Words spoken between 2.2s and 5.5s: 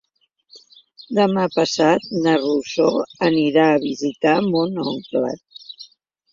na Rosó anirà a visitar mon oncle.